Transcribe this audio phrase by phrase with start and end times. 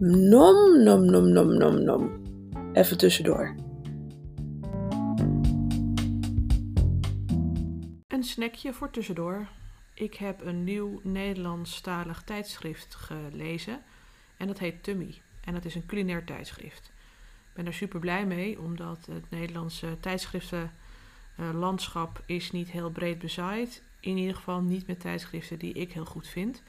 [0.00, 2.22] Nom, nom, nom, nom, nom, nom.
[2.72, 3.54] Even tussendoor.
[8.06, 9.48] Een snackje voor tussendoor.
[9.94, 13.80] Ik heb een nieuw Nederlandstalig tijdschrift gelezen
[14.36, 15.14] en dat heet Tummy.
[15.44, 16.92] En dat is een culinair tijdschrift.
[17.48, 23.82] Ik ben er super blij mee, omdat het Nederlandse tijdschriftenlandschap is niet heel breed bezaaid.
[24.00, 26.62] In ieder geval niet met tijdschriften die ik heel goed vind.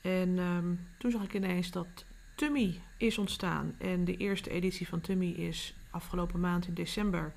[0.00, 3.74] En ehm, toen zag ik ineens dat Tummy is ontstaan.
[3.78, 7.32] En de eerste editie van Tummy is afgelopen maand in december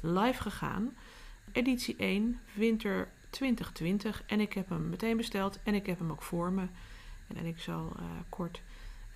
[0.00, 0.96] live gegaan.
[1.52, 4.22] Editie 1, winter 2020.
[4.26, 6.66] En ik heb hem meteen besteld en ik heb hem ook voor me.
[7.36, 8.60] En ik zal uh, kort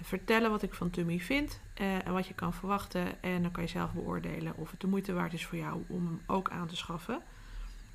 [0.00, 3.22] vertellen wat ik van Tummy vind uh, en wat je kan verwachten.
[3.22, 6.06] En dan kan je zelf beoordelen of het de moeite waard is voor jou om
[6.06, 7.22] hem ook aan te schaffen.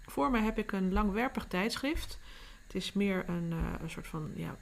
[0.06, 2.20] Voor me heb ik een langwerpig tijdschrift.
[2.64, 4.56] Het is meer een, uh, een soort van ja,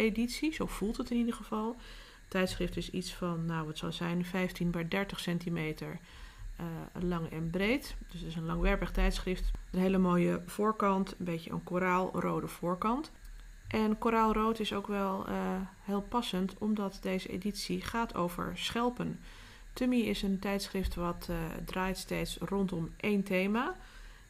[0.00, 1.76] boekeditie, zo voelt het in ieder geval.
[2.20, 5.98] Het tijdschrift is iets van, nou het zal zijn, 15 bij 30 centimeter
[6.60, 7.96] uh, lang en breed.
[8.10, 9.50] Dus het is een langwerpig tijdschrift.
[9.70, 13.10] Een hele mooie voorkant, een beetje een koraalrode voorkant.
[13.68, 15.34] En koraalrood is ook wel uh,
[15.84, 19.20] heel passend, omdat deze editie gaat over schelpen.
[19.72, 23.76] Tummy is een tijdschrift wat uh, draait steeds rondom één thema.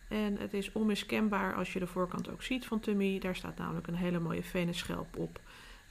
[0.08, 3.18] En het is onmiskenbaar als je de voorkant ook ziet van Tummy.
[3.18, 5.40] Daar staat namelijk een hele mooie venenschelp op.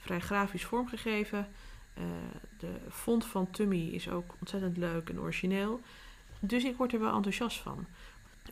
[0.00, 1.48] Vrij grafisch vormgegeven.
[1.98, 2.04] Uh,
[2.58, 5.80] de font van Tummy is ook ontzettend leuk en origineel.
[6.40, 7.86] Dus ik word er wel enthousiast van.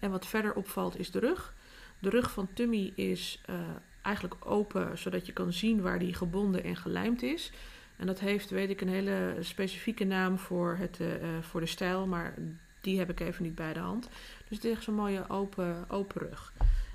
[0.00, 1.54] En wat verder opvalt is de rug.
[1.98, 3.56] De rug van Tummy is uh,
[4.02, 7.52] eigenlijk open, zodat je kan zien waar die gebonden en gelijmd is.
[7.96, 11.08] En dat heeft, weet ik, een hele specifieke naam voor, het, uh,
[11.40, 12.34] voor de stijl, maar
[12.80, 14.08] die heb ik even niet bij de hand.
[14.48, 16.52] Dus het is echt zo'n mooie open, open rug.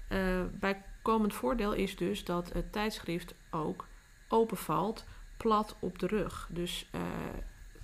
[0.09, 3.85] Uh, bijkomend voordeel is dus dat het tijdschrift ook
[4.33, 5.03] open valt,
[5.37, 6.47] plat op de rug.
[6.51, 7.01] Dus uh,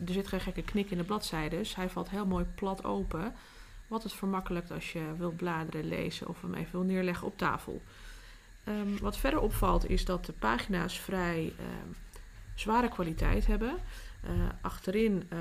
[0.08, 1.76] er zit geen gekke knik in de bladzijdes.
[1.76, 3.34] Hij valt heel mooi plat open.
[3.88, 7.82] Wat het vermakkelijkt als je wilt bladeren, lezen of hem even wil neerleggen op tafel.
[8.68, 11.66] Um, wat verder opvalt is dat de pagina's vrij uh,
[12.56, 13.76] zware kwaliteit hebben.
[14.24, 14.32] Uh,
[14.62, 15.40] achterin uh,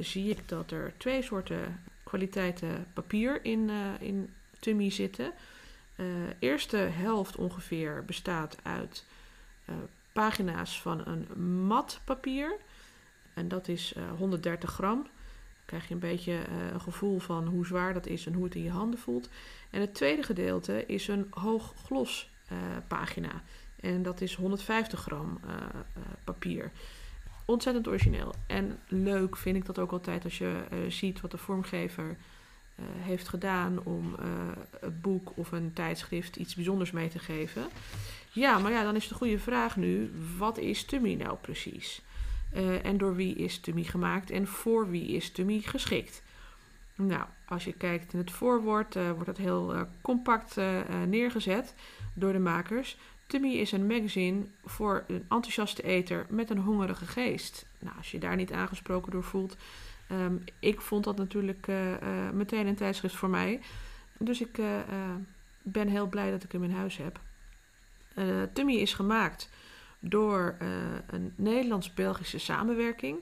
[0.00, 5.32] zie ik dat er twee soorten kwaliteiten papier in, in Tummy zitten.
[6.38, 9.04] Eerste helft ongeveer bestaat uit
[10.18, 12.56] pagina's van een mat papier.
[13.34, 15.02] En dat is 130 gram.
[15.02, 18.44] Dan krijg je een beetje uh, een gevoel van hoe zwaar dat is en hoe
[18.44, 19.28] het in je handen voelt.
[19.70, 22.58] En het tweede gedeelte is een hoog glos uh,
[22.88, 23.42] pagina.
[23.80, 25.40] En dat is 150 gram
[26.24, 26.70] papier.
[27.44, 28.34] Ontzettend origineel.
[28.46, 32.16] En leuk vind ik dat ook altijd als je ziet wat de vormgever
[32.82, 34.14] heeft gedaan om
[34.80, 37.66] het boek of een tijdschrift iets bijzonders mee te geven.
[38.30, 42.02] Ja, maar ja, dan is de goede vraag nu: wat is Tummy nou precies?
[42.56, 46.22] Uh, en door wie is Tummy gemaakt en voor wie is Tummy geschikt?
[46.94, 50.56] Nou, als je kijkt in het voorwoord, uh, wordt dat heel uh, compact
[51.06, 51.74] neergezet
[52.14, 52.96] door de makers.
[53.26, 57.66] Tummy is een magazine voor een enthousiaste eter met een hongerige geest.
[57.78, 59.56] Nou, als je daar niet aangesproken door voelt.
[60.12, 61.66] Um, ik vond dat natuurlijk
[62.32, 63.60] meteen een tijdschrift voor mij.
[64.18, 64.60] Dus ik
[65.62, 67.20] ben heel blij dat ik hem in huis heb.
[68.52, 69.50] Tummy is gemaakt
[70.00, 70.56] door
[71.06, 73.18] een Nederlands-Belgische samenwerking.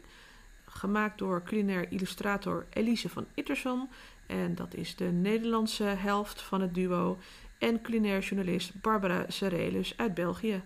[0.66, 3.88] Gemaakt door culinair illustrator Elise van Itterson.
[4.26, 7.18] En dat is de Nederlandse helft van het duo.
[7.58, 10.62] En culinair journalist Barbara Serelus uit België.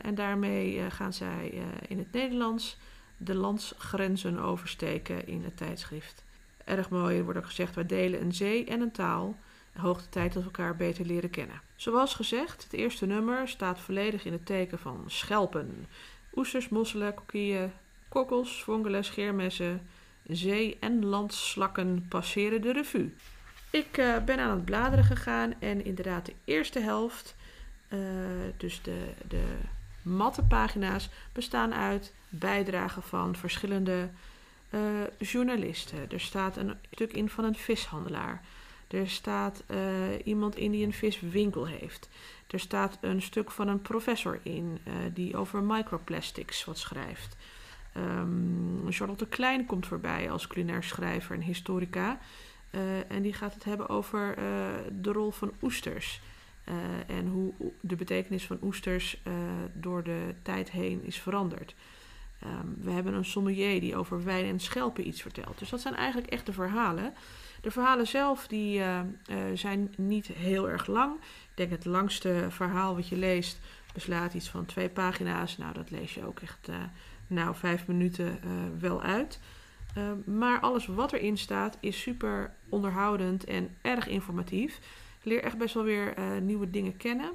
[0.00, 2.78] En daarmee gaan zij in het Nederlands
[3.24, 6.24] de landsgrenzen oversteken in het tijdschrift.
[6.64, 9.36] Erg mooi, wordt ook gezegd, wij delen een zee en een taal.
[9.72, 11.60] Hoogte tijd dat we elkaar beter leren kennen.
[11.76, 15.86] Zoals gezegd, het eerste nummer staat volledig in het teken van schelpen.
[16.34, 17.72] Oesters, mosselen, kokieën,
[18.08, 19.86] kokkels, vongelen, scheermessen,
[20.26, 23.14] zee- en landslakken passeren de revue.
[23.70, 27.36] Ik uh, ben aan het bladeren gegaan en inderdaad de eerste helft,
[27.88, 27.98] uh,
[28.56, 29.44] dus de, de
[30.02, 34.08] matte pagina's, bestaan uit bijdragen van verschillende
[34.70, 34.80] uh,
[35.18, 36.10] journalisten.
[36.10, 38.42] Er staat een stuk in van een vishandelaar.
[38.88, 39.78] Er staat uh,
[40.24, 42.08] iemand in die een viswinkel heeft.
[42.46, 47.36] Er staat een stuk van een professor in uh, die over microplastics wat schrijft.
[47.96, 52.18] Um, Charlotte Klein komt voorbij als culinair schrijver en historica.
[53.08, 54.34] En die gaat het hebben over
[54.92, 56.20] de rol van oesters.
[57.06, 59.22] En hoe de betekenis van oesters
[59.72, 61.74] door de tijd heen is veranderd.
[62.44, 65.58] Um, we hebben een sommelier die over wijn en schelpen iets vertelt.
[65.58, 67.14] Dus dat zijn eigenlijk echte verhalen.
[67.60, 69.00] De verhalen zelf die, uh,
[69.54, 71.14] zijn niet heel erg lang.
[71.14, 71.20] Ik
[71.54, 73.58] denk het langste verhaal wat je leest
[73.92, 75.58] beslaat iets van twee pagina's.
[75.58, 76.68] Nou, dat lees je ook echt
[77.26, 78.40] nou vijf minuten
[78.78, 79.40] wel uit.
[80.24, 84.78] maar alles wat erin staat is super onderhoudend en erg informatief.
[85.22, 87.30] Leer echt best wel weer nieuwe dingen kennen.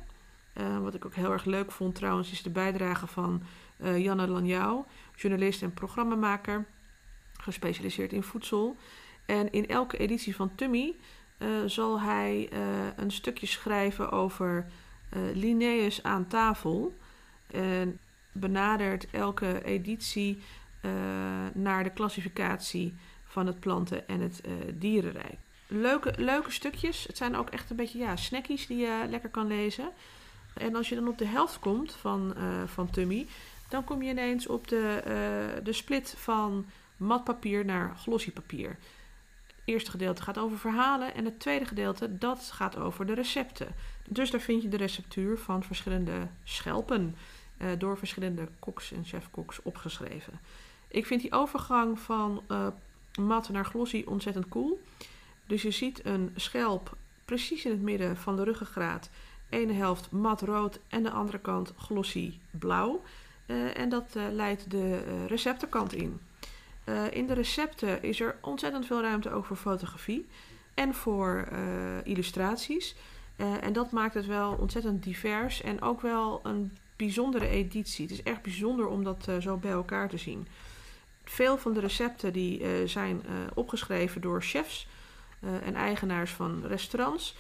[0.81, 3.43] wat ik ook heel erg leuk vond trouwens is de bijdrage van
[3.77, 4.83] Janne Lanjou,
[5.15, 6.65] journalist en programmamaker,
[7.33, 8.77] gespecialiseerd in voedsel.
[9.25, 10.95] En in elke editie van Tummy
[11.37, 12.59] uh, zal hij uh,
[12.95, 14.65] een stukje schrijven over
[15.15, 16.97] uh, Linnaeus aan tafel.
[17.51, 17.99] En
[18.31, 20.41] benadert elke editie
[21.53, 22.93] naar de klassificatie
[23.25, 24.41] van het planten- en het
[24.73, 25.37] dierenrijk.
[25.67, 27.03] Leuke, leuke stukjes.
[27.07, 29.89] Het zijn ook echt een beetje ja, snackies die je lekker kan lezen.
[30.53, 32.35] En als je dan op de helft komt van,
[32.65, 33.27] van Tummy,
[33.69, 35.01] dan kom je ineens op de,
[35.63, 36.65] de split van
[36.97, 38.77] matpapier naar glossy papier
[39.67, 43.67] eerste gedeelte gaat over verhalen en het tweede gedeelte dat gaat over de recepten.
[44.09, 47.15] Dus daar vind je de receptuur van verschillende schelpen
[47.61, 50.39] uh, door verschillende koks en chefkoks opgeschreven.
[50.87, 52.43] Ik vind die overgang van
[53.19, 54.81] mat naar glossy ontzettend cool.
[55.47, 59.09] Dus je ziet een schelp precies in het midden van de ruggengraat.
[59.49, 63.01] Ene helft mat rood en de andere kant glossy blauw.
[63.47, 66.19] Uh, en dat leidt de receptenkant in.
[66.89, 70.25] Uh, in de recepten is er ontzettend veel ruimte ook voor fotografie
[70.73, 71.59] en voor uh,
[72.03, 72.95] illustraties.
[73.37, 78.05] Uh, en dat maakt het wel ontzettend divers en ook wel een bijzondere editie.
[78.05, 80.47] Het is echt bijzonder om dat zo bij elkaar te zien.
[81.23, 83.21] Veel van de recepten die zijn
[83.53, 84.87] opgeschreven door chefs
[85.39, 87.35] en eigenaars van restaurants.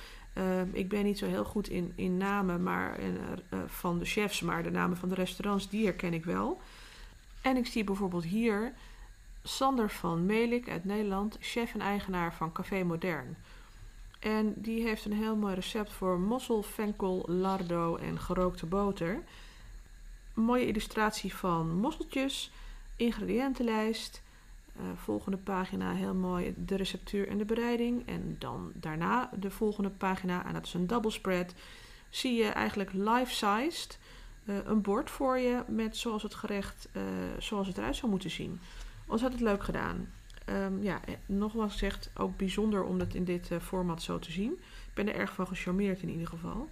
[0.71, 3.17] ik ben niet zo heel goed in, in namen maar, en,
[3.67, 6.61] van de chefs, maar de namen van de restaurants, die herken ik wel.
[7.41, 8.73] En ik zie bijvoorbeeld hier
[9.43, 13.37] Sander van Melik uit Nederland, chef en eigenaar van Café Modern.
[14.19, 19.23] En die heeft een heel mooi recept voor mossel, venkel, lardo en gerookte boter.
[20.33, 22.51] Mooie illustratie van mosseltjes,
[22.95, 24.21] ingrediëntenlijst.
[24.79, 28.07] Uh, volgende pagina heel mooi de receptuur en de bereiding.
[28.07, 31.53] En dan daarna de volgende pagina, en dat is een double spread.
[32.09, 33.99] Zie je eigenlijk life-sized
[34.43, 37.03] uh, een bord voor je met zoals het gerecht, uh,
[37.39, 38.59] zoals het eruit zou moeten zien
[39.07, 40.09] ontzettend leuk gedaan.
[40.49, 44.51] Um, ja, eh, nogmaals gezegd, ook bijzonder om het in dit format zo te zien.
[44.87, 46.69] Ik ben er erg van gecharmeerd in ieder geval.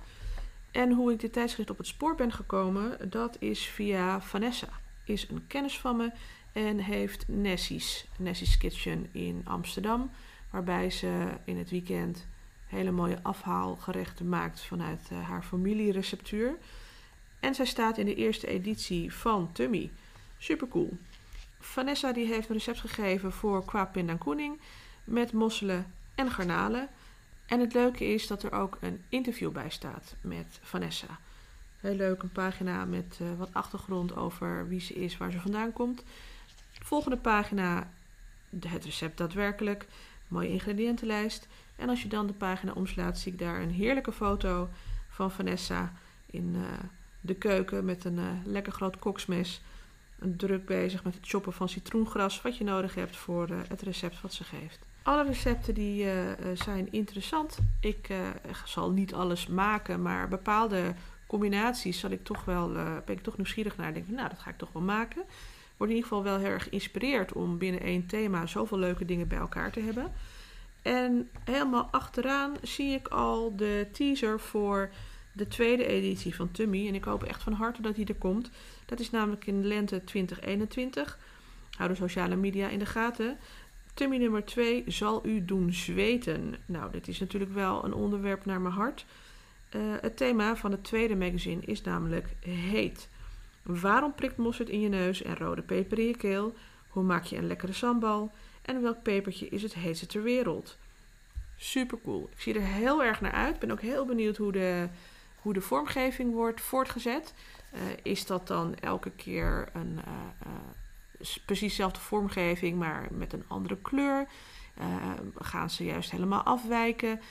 [0.72, 4.68] En hoe ik dit tijdschrift op het spoor ben gekomen, dat is via Vanessa.
[5.04, 6.12] Is een kennis van me
[6.56, 10.12] en heeft Nessie's, Nessie's Kitchen in Amsterdam.
[10.50, 12.28] Waarbij ze in het weekend
[12.66, 16.58] hele mooie afhaalgerechten maakt vanuit uh, haar familiereceptuur.
[17.40, 19.92] En zij staat in de eerste editie van Tummy.
[20.38, 20.98] Super cool.
[21.60, 24.60] Vanessa die heeft een recept gegeven voor qua pindakoening
[25.04, 26.90] met mosselen en garnalen.
[27.46, 31.20] En het leuke is dat er ook een interview bij staat met Vanessa.
[31.80, 35.74] Heel leuk, een pagina met uh, wat achtergrond over wie ze is, waar ze vandaan
[35.74, 36.04] komt.
[36.86, 37.90] Volgende pagina,
[38.68, 39.86] het recept daadwerkelijk,
[40.28, 41.48] mooie ingrediëntenlijst.
[41.76, 44.70] En als je dan de pagina omslaat, zie ik daar een heerlijke foto
[45.10, 45.94] van Vanessa
[46.26, 46.62] in uh,
[47.22, 49.62] de keuken met een uh, lekker groot koksmes
[50.20, 54.22] druk bezig met het choppen van citroengras, wat je nodig hebt voor uh, het recept
[54.22, 54.80] wat ze geeft.
[55.04, 56.08] Alle recepten die
[56.54, 57.58] zijn interessant.
[57.80, 58.10] Ik
[58.66, 60.94] zal niet alles maken, maar bepaalde
[61.28, 62.70] combinaties zal ik toch wel,
[63.06, 63.94] ben ik toch nieuwsgierig naar.
[63.94, 65.24] Denk, nou, dat ga ik toch wel maken.
[65.78, 69.28] Word in ieder geval wel heel erg geïnspireerd om binnen één thema zoveel leuke dingen
[69.28, 70.12] bij elkaar te hebben.
[70.82, 74.90] En helemaal achteraan zie ik al de teaser voor
[75.32, 76.88] de tweede editie van Tummy.
[76.88, 78.50] En ik hoop echt van harte dat die er komt.
[78.86, 81.20] Dat is namelijk in lente 2021.
[81.78, 83.38] Hou de sociale media in de gaten.
[83.94, 86.56] Tummy nummer 2 zal u doen zweten.
[86.66, 89.06] Nou, dit is natuurlijk wel een onderwerp naar mijn hart.
[89.76, 93.10] Uh, het thema van het tweede magazine is namelijk heet.
[93.66, 96.54] Waarom prikt mosterd in je neus en rode peper in je keel?
[96.88, 98.32] Hoe maak je een lekkere sambal?
[98.62, 100.78] En welk pepertje is het heetste ter wereld?
[101.58, 102.30] Super cool.
[102.32, 103.60] Ik zie er heel erg naar uit.
[103.60, 104.88] Ben ook heel benieuwd hoe de,
[105.42, 107.34] hoe de vormgeving wordt voortgezet.
[107.74, 113.78] Uh, is dat dan elke keer een uh, precies dezelfde vormgeving, maar met een andere
[113.82, 114.28] kleur?
[115.36, 117.22] gaan ze juist helemaal afwijken?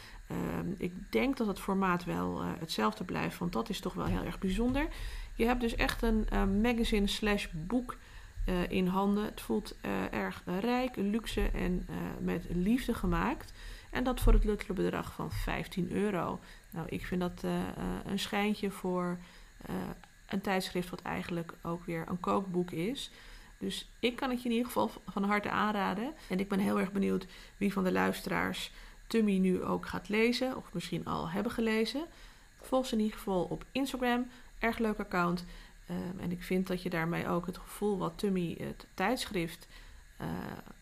[0.76, 4.38] Ik denk dat het formaat wel hetzelfde blijft, want dat is toch wel heel erg
[4.38, 4.88] bijzonder.
[5.34, 6.26] Je hebt dus echt een
[6.60, 7.96] magazine slash boek
[8.68, 9.24] in handen.
[9.24, 9.76] Het voelt
[10.10, 11.86] erg rijk, luxe en
[12.20, 13.52] met liefde gemaakt.
[13.90, 16.40] En dat voor het luttele bedrag van 15 euro.
[16.70, 17.42] Nou, ik vind dat
[18.04, 19.18] een schijntje voor
[20.26, 23.10] een tijdschrift wat eigenlijk ook weer een kookboek is.
[23.58, 26.12] Dus ik kan het je in ieder geval van harte aanraden.
[26.28, 27.26] En ik ben heel erg benieuwd
[27.56, 28.72] wie van de luisteraars
[29.06, 30.56] Tummy nu ook gaat lezen.
[30.56, 32.04] Of misschien al hebben gelezen.
[32.60, 34.26] Volg ze in ieder geval op Instagram.
[34.64, 35.44] Erg leuk account.
[35.86, 39.66] Ehm, en ik vind dat je daarmee ook het gevoel wat Tummy het tijdschrift
[40.16, 40.26] eh,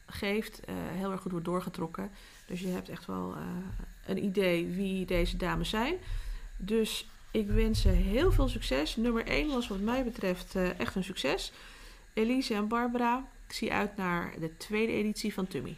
[0.07, 2.11] geeft, eh, heel erg goed wordt doorgetrokken.
[2.47, 3.43] Dus je hebt echt wel eh,
[4.07, 5.95] een idee wie deze dames zijn.
[6.57, 8.97] Dus ik wens ze heel veel succes.
[8.97, 11.53] Nummer 1 was wat mij betreft echt een succes.
[12.13, 15.77] Elise en Barbara, ik zie uit naar de tweede editie van Tummy.